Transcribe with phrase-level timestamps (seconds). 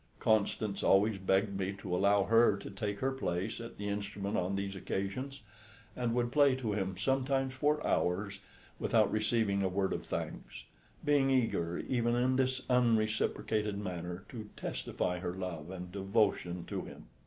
[0.19, 4.55] Constance always begged me to allow her to take her place at the instrument on
[4.55, 5.41] these occasions,
[5.95, 8.39] and would play to him sometimes for hours
[8.79, 10.63] without receiving a word of thanks,
[11.05, 17.05] being eager even in this unreciprocated manner to testify her love and devotion to him.